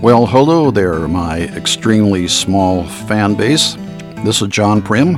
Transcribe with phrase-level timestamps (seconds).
[0.00, 3.74] Well, hello there, my extremely small fan base.
[4.24, 5.14] This is John Prim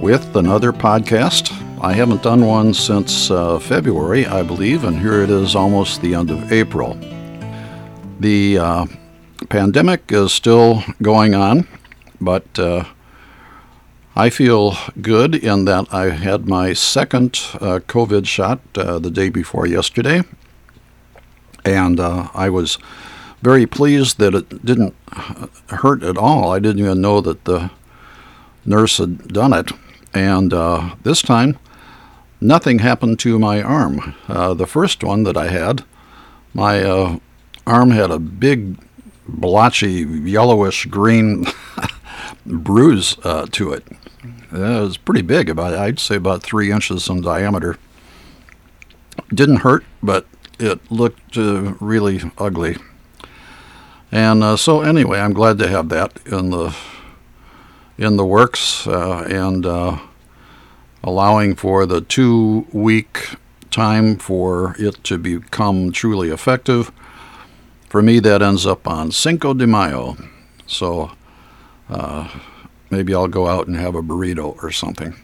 [0.00, 1.52] with another podcast.
[1.80, 6.16] I haven't done one since uh, February, I believe, and here it is almost the
[6.16, 6.98] end of April.
[8.18, 8.86] The uh,
[9.48, 11.68] pandemic is still going on,
[12.20, 12.86] but uh,
[14.16, 19.28] I feel good in that I had my second uh, COVID shot uh, the day
[19.28, 20.24] before yesterday,
[21.64, 22.76] and uh, I was
[23.44, 24.94] very pleased that it didn't
[25.68, 26.50] hurt at all.
[26.50, 27.70] I didn't even know that the
[28.64, 29.70] nurse had done it.
[30.14, 31.58] And uh, this time,
[32.40, 34.14] nothing happened to my arm.
[34.28, 35.84] Uh, the first one that I had,
[36.54, 37.18] my uh,
[37.66, 38.78] arm had a big,
[39.28, 41.44] blotchy, yellowish green
[42.46, 43.86] bruise uh, to it.
[44.52, 47.76] It was pretty big, about I'd say about three inches in diameter.
[49.28, 50.26] Didn't hurt, but
[50.58, 52.76] it looked uh, really ugly.
[54.14, 56.72] And uh, so anyway, I'm glad to have that in the
[57.98, 59.98] in the works uh, and uh,
[61.02, 63.34] allowing for the two week
[63.72, 66.92] time for it to become truly effective.
[67.88, 70.16] For me, that ends up on Cinco de Mayo.
[70.64, 71.10] So
[71.88, 72.28] uh,
[72.90, 75.16] maybe I'll go out and have a burrito or something.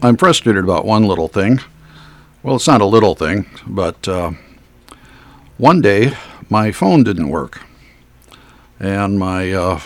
[0.00, 1.58] I'm frustrated about one little thing.
[2.44, 4.30] Well, it's not a little thing, but uh,
[5.58, 6.12] one day
[6.48, 7.62] my phone didn't work
[8.80, 9.80] and my uh,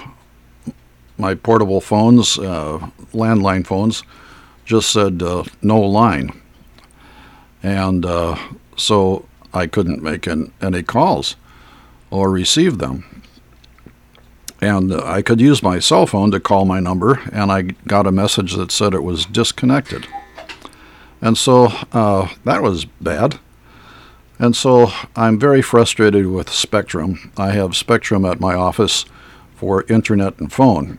[1.19, 4.03] my portable phones, uh, landline phones,
[4.65, 6.31] just said uh, no line,
[7.63, 8.37] and uh,
[8.77, 11.37] so I couldn't make an, any calls
[12.11, 13.23] or receive them.
[14.61, 18.13] And I could use my cell phone to call my number, and I got a
[18.13, 20.07] message that said it was disconnected.
[21.21, 23.39] And so uh, that was bad.
[24.45, 27.33] And so I'm very frustrated with Spectrum.
[27.35, 29.07] I have Spectrum at my office
[29.57, 30.99] for internet and phone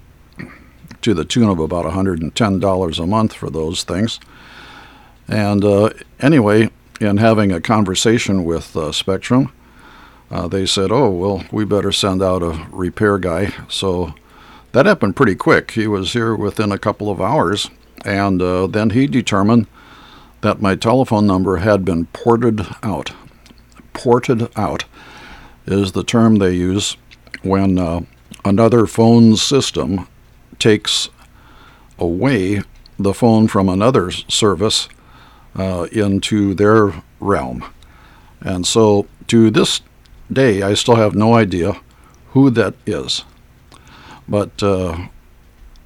[1.03, 4.19] to the tune of about $110 a month for those things.
[5.27, 9.51] And uh, anyway, in having a conversation with uh, Spectrum,
[10.31, 13.53] uh, they said, oh, well, we better send out a repair guy.
[13.69, 14.15] So
[14.71, 15.69] that happened pretty quick.
[15.69, 17.69] He was here within a couple of hours,
[18.03, 19.67] and uh, then he determined
[20.41, 23.11] that my telephone number had been ported out
[23.95, 24.85] ported out
[25.65, 26.97] is the term they use
[27.41, 28.01] when uh,
[28.43, 30.07] another phone system
[30.59, 31.09] takes
[31.97, 32.61] away
[32.99, 34.87] the phone from another service
[35.55, 37.65] uh, into their realm.
[38.41, 39.81] And so to this
[40.31, 41.79] day, I still have no idea
[42.31, 43.23] who that is.
[44.27, 45.07] But uh,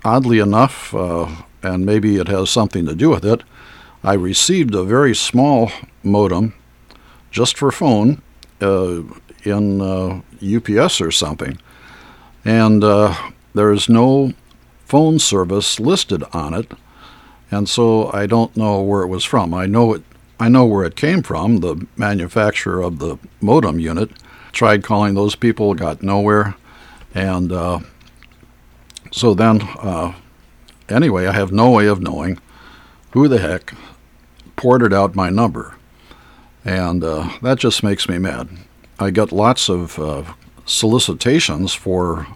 [0.03, 1.27] oddly enough, uh,
[1.61, 3.43] and maybe it has something to do with it,
[4.03, 5.71] I received a very small
[6.03, 6.53] modem
[7.31, 8.21] just for phone
[8.61, 9.01] uh,
[9.43, 11.59] in uh, UPS or something.
[12.45, 13.15] And uh,
[13.53, 14.33] there's no
[14.85, 16.71] phone service listed on it.
[17.51, 19.53] And so I don't know where it was from.
[19.53, 20.03] I know it.
[20.39, 21.59] I know where it came from.
[21.59, 24.11] The manufacturer of the modem unit
[24.51, 26.55] tried calling those people, got nowhere,
[27.13, 27.79] and uh,
[29.11, 30.13] so then uh,
[30.87, 32.39] anyway, I have no way of knowing
[33.11, 33.73] who the heck
[34.55, 35.75] ported out my number
[36.65, 38.49] and uh, that just makes me mad.
[38.99, 40.23] I get lots of uh,
[40.65, 42.27] solicitations for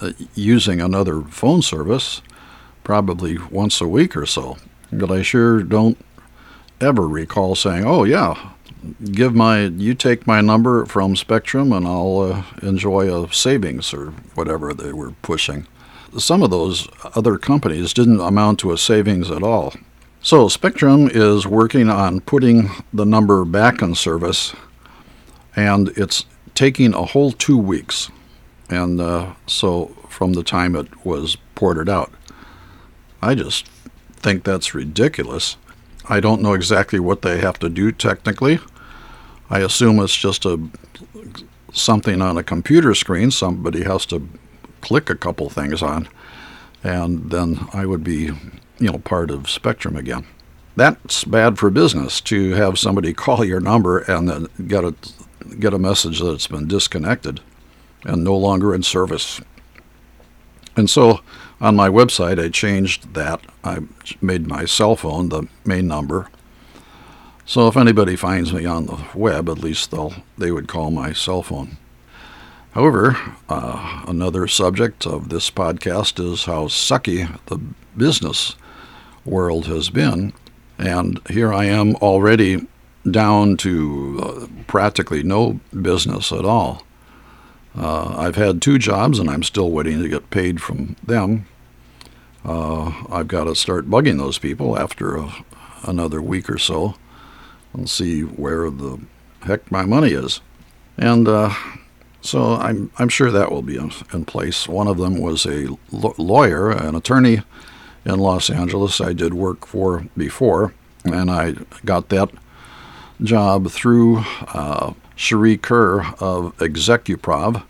[0.00, 2.22] uh, using another phone service,
[2.84, 4.56] probably once a week or so,
[4.92, 5.98] but I sure don't
[6.80, 8.52] ever recall saying, "Oh yeah,
[9.04, 14.06] give my you take my number from Spectrum and I'll uh, enjoy a savings or
[14.34, 15.66] whatever they were pushing."
[16.18, 19.74] Some of those other companies didn't amount to a savings at all.
[20.26, 24.56] So Spectrum is working on putting the number back in service,
[25.54, 26.24] and it's
[26.56, 28.10] taking a whole two weeks.
[28.68, 32.12] And uh, so from the time it was ported out,
[33.22, 33.68] I just
[34.16, 35.58] think that's ridiculous.
[36.08, 38.58] I don't know exactly what they have to do technically.
[39.48, 40.58] I assume it's just a
[41.72, 44.28] something on a computer screen somebody has to
[44.80, 46.08] click a couple things on,
[46.82, 48.32] and then I would be
[48.78, 50.26] you know, part of Spectrum again.
[50.76, 54.94] That's bad for business to have somebody call your number and then get a
[55.58, 57.40] get a message that it's been disconnected
[58.04, 59.40] and no longer in service.
[60.76, 61.20] And so
[61.60, 63.40] on my website, I changed that.
[63.64, 63.78] I
[64.20, 66.28] made my cell phone the main number.
[67.46, 71.12] So if anybody finds me on the web, at least they'll they would call my
[71.12, 71.78] cell phone.
[72.72, 73.16] However,
[73.48, 77.58] uh, another subject of this podcast is how sucky the
[77.96, 78.56] business
[79.26, 80.32] world has been.
[80.78, 82.66] And here I am already
[83.10, 86.82] down to uh, practically no business at all.
[87.76, 91.46] Uh, I've had two jobs and I'm still waiting to get paid from them.
[92.44, 95.32] Uh, I've got to start bugging those people after a,
[95.82, 96.94] another week or so
[97.72, 99.00] and see where the
[99.42, 100.40] heck my money is.
[100.96, 101.52] And uh,
[102.22, 104.66] so I'm, I'm sure that will be in, in place.
[104.66, 107.42] One of them was a lo- lawyer, an attorney
[108.06, 110.72] in Los Angeles I did work for before,
[111.04, 111.54] and I
[111.84, 112.30] got that
[113.20, 114.24] job through
[114.54, 117.64] uh, Cherie Kerr of Execuprov.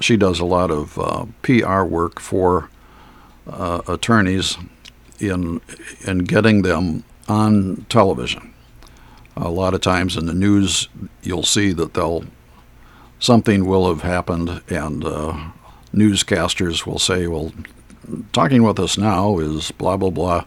[0.00, 2.68] She does a lot of uh, PR work for
[3.46, 4.58] uh, attorneys
[5.18, 5.60] in
[6.06, 8.52] in getting them on television.
[9.36, 10.88] A lot of times in the news,
[11.22, 12.24] you'll see that they'll
[13.18, 15.52] something will have happened, and uh,
[15.94, 17.52] newscasters will say, "Well,
[18.32, 20.44] talking with us now is blah blah blah."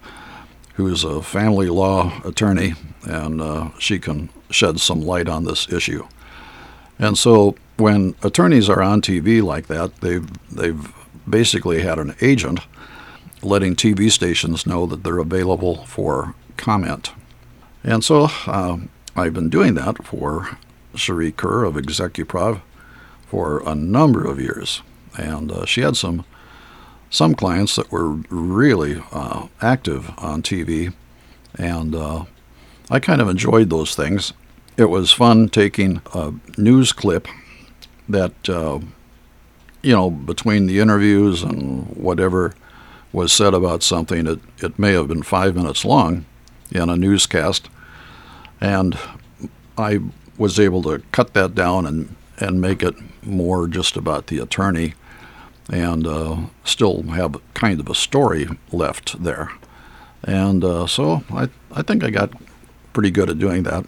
[0.76, 2.74] Who's a family law attorney,
[3.04, 6.06] and uh, she can shed some light on this issue.
[7.00, 10.94] And so when attorneys are on TV like that, they've they've
[11.30, 12.60] basically had an agent
[13.42, 17.12] letting TV stations know that they're available for comment.
[17.84, 18.78] And so uh,
[19.16, 20.58] I've been doing that for
[20.96, 22.62] Cherie Kerr of Execuprov
[23.28, 24.82] for a number of years,
[25.18, 26.26] and uh, she had some
[27.10, 30.94] some clients that were really uh, active on TV,
[31.58, 32.26] and uh,
[32.90, 34.34] I kind of enjoyed those things
[34.78, 37.28] it was fun taking a news clip
[38.10, 38.80] that, uh,
[39.82, 42.54] you know, between the interviews and whatever
[43.14, 46.26] was said about something, it, it may have been five minutes long
[46.72, 47.70] in a newscast.
[48.60, 48.98] And
[49.78, 50.00] I
[50.38, 54.94] was able to cut that down and, and make it more just about the attorney
[55.70, 59.52] and uh, still have kind of a story left there.
[60.24, 62.32] And uh, so I, I think I got
[62.94, 63.86] pretty good at doing that.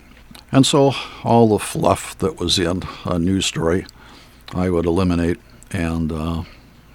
[0.52, 0.94] And so
[1.24, 3.86] all the fluff that was in a news story,
[4.54, 5.40] I would eliminate
[5.72, 6.44] and, uh,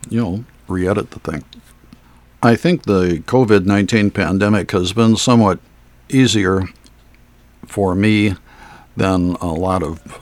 [0.08, 1.44] you know, re edit the thing.
[2.42, 5.60] I think the COVID 19 pandemic has been somewhat
[6.08, 6.64] easier
[7.66, 8.34] for me
[8.96, 10.20] than a lot of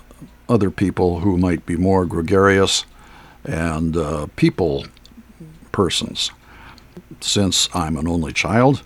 [0.49, 2.85] other people who might be more gregarious
[3.45, 4.87] and uh, people
[5.73, 6.31] persons.
[7.21, 8.83] Since I'm an only child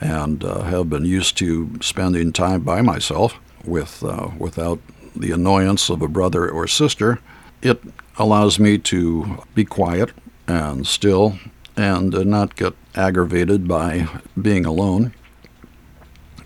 [0.00, 4.80] and uh, have been used to spending time by myself, with uh, without
[5.16, 7.20] the annoyance of a brother or sister.
[7.62, 7.82] It
[8.16, 10.10] allows me to be quiet
[10.46, 11.38] and still
[11.76, 14.08] and uh, not get aggravated by
[14.40, 15.12] being alone.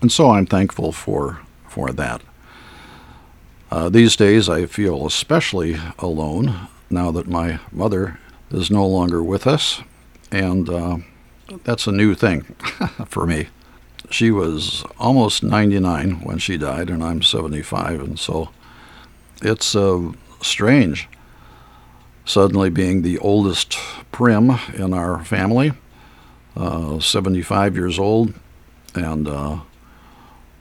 [0.01, 2.23] And so I'm thankful for for that.
[3.71, 8.19] Uh, these days I feel especially alone now that my mother
[8.51, 9.83] is no longer with us,
[10.31, 10.99] and uh,
[11.65, 12.43] that's a new thing
[13.07, 13.49] for me.
[14.11, 18.51] She was almost 99 when she died, and I'm 75, and so
[19.43, 21.09] it's uh, strange
[22.29, 23.79] suddenly being the oldest
[24.13, 25.73] prim in our family,
[26.57, 28.35] uh, 75 years old,
[28.95, 29.61] and uh,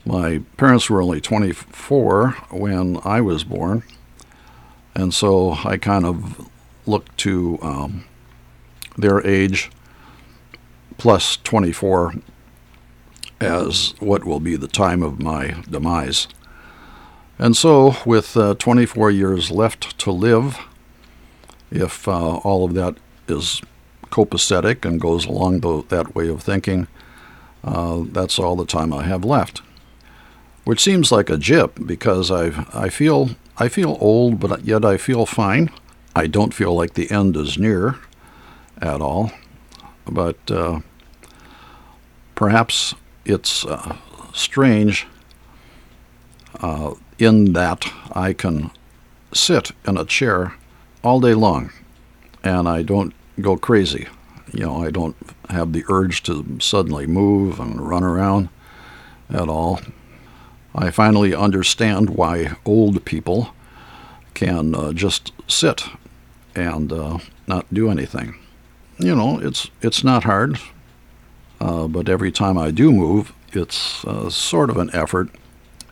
[0.06, 3.82] my parents were only 24 when I was born,
[4.98, 6.50] and so I kind of
[6.84, 8.04] look to um,
[8.96, 9.70] their age
[10.96, 12.14] plus 24
[13.40, 16.26] as what will be the time of my demise.
[17.38, 20.58] And so, with uh, 24 years left to live,
[21.70, 22.96] if uh, all of that
[23.28, 23.62] is
[24.10, 26.88] copacetic and goes along the, that way of thinking,
[27.62, 29.62] uh, that's all the time I have left.
[30.64, 34.96] Which seems like a jip because I I feel I feel old, but yet I
[34.96, 35.70] feel fine.
[36.14, 37.96] I don't feel like the end is near
[38.80, 39.32] at all.
[40.06, 40.80] But uh,
[42.34, 43.96] perhaps it's uh,
[44.32, 45.06] strange
[46.60, 48.70] uh, in that I can
[49.32, 50.54] sit in a chair
[51.02, 51.70] all day long
[52.44, 54.06] and I don't go crazy.
[54.52, 55.16] You know, I don't
[55.50, 58.48] have the urge to suddenly move and run around
[59.28, 59.80] at all.
[60.74, 63.54] I finally understand why old people
[64.34, 65.84] can uh, just sit
[66.54, 68.36] and uh, not do anything.
[68.98, 70.58] You know, it's it's not hard.
[71.60, 75.28] Uh, but every time I do move, it's uh, sort of an effort.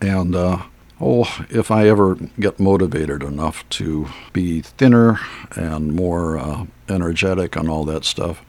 [0.01, 0.63] And uh,
[1.01, 5.19] oh, if I ever get motivated enough to be thinner
[5.55, 8.43] and more uh, energetic and all that stuff,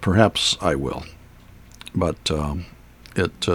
[0.00, 1.04] perhaps I will.
[1.94, 2.64] But um,
[3.14, 3.46] it,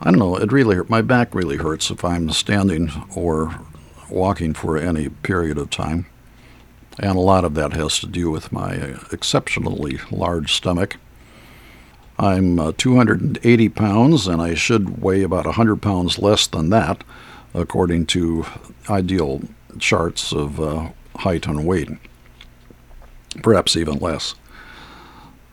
[0.00, 3.60] I don't know, it really, my back really hurts if I'm standing or
[4.08, 6.06] walking for any period of time.
[6.98, 10.96] And a lot of that has to do with my exceptionally large stomach
[12.20, 17.02] I'm uh, 280 pounds, and I should weigh about 100 pounds less than that,
[17.54, 18.44] according to
[18.90, 19.40] ideal
[19.78, 21.88] charts of uh, height and weight.
[23.42, 24.34] Perhaps even less.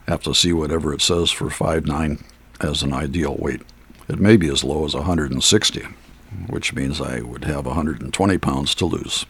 [0.10, 2.22] Have to see whatever it says for 5'9
[2.60, 3.62] as an ideal weight.
[4.08, 5.86] It may be as low as 160,
[6.48, 9.26] which means I would have 120 pounds to lose.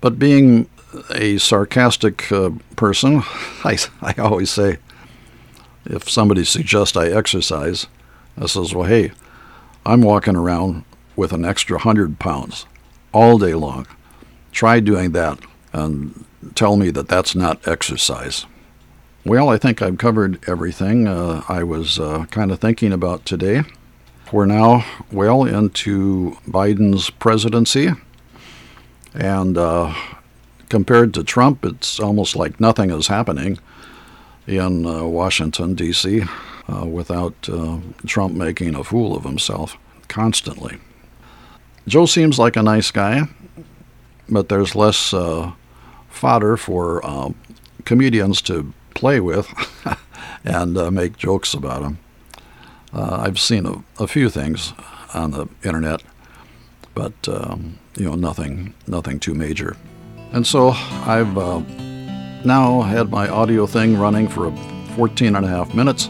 [0.00, 0.68] But being
[1.14, 3.22] a sarcastic uh, person,
[3.64, 4.78] I, I always say,
[5.84, 7.86] if somebody suggests I exercise,
[8.36, 9.12] I says, well, hey,
[9.84, 12.66] I'm walking around with an extra 100 pounds
[13.12, 13.86] all day long.
[14.52, 15.38] Try doing that
[15.72, 18.46] and tell me that that's not exercise.
[19.24, 23.62] Well, I think I've covered everything uh, I was uh, kind of thinking about today.
[24.32, 27.90] We're now well into Biden's presidency,
[29.14, 29.94] and uh,
[30.68, 33.60] compared to Trump, it's almost like nothing is happening
[34.48, 36.24] in uh, Washington, D.C.,
[36.68, 39.76] uh, without uh, Trump making a fool of himself
[40.08, 40.78] constantly.
[41.86, 43.28] Joe seems like a nice guy,
[44.28, 45.52] but there's less uh,
[46.08, 47.30] fodder for uh,
[47.84, 49.48] comedians to play with
[50.44, 51.98] and uh, make jokes about him.
[52.92, 54.72] I've seen a, a, few things
[55.12, 56.02] on the internet,
[56.94, 59.76] but um, you know nothing, nothing too major.
[60.32, 61.60] And so I've uh,
[62.44, 64.50] now had my audio thing running for
[64.96, 66.08] 14 and a half minutes.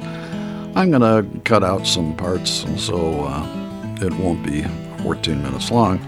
[0.77, 4.63] I'm to cut out some parts, and so uh, it won't be
[5.03, 5.99] 14 minutes long.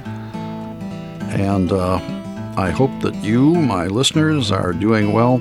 [1.30, 1.96] And uh,
[2.56, 5.38] I hope that you, my listeners, are doing well,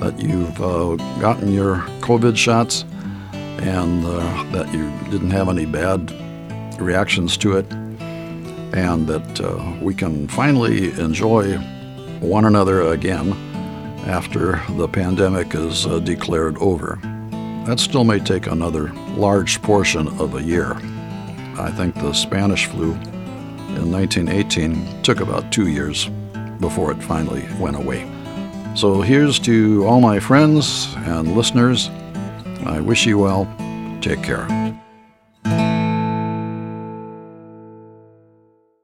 [0.00, 2.84] that you've uh, gotten your COVID shots,
[3.64, 6.12] and uh, that you didn't have any bad
[6.80, 7.66] reactions to it
[8.74, 11.56] and that uh, we can finally enjoy
[12.20, 13.32] one another again
[14.06, 16.98] after the pandemic is uh, declared over.
[17.66, 20.72] That still may take another large portion of a year.
[21.56, 26.10] I think the Spanish flu in 1918 took about two years
[26.60, 28.10] before it finally went away.
[28.74, 31.90] So here's to all my friends and listeners.
[32.64, 33.48] I wish you well.
[34.00, 34.46] Take care.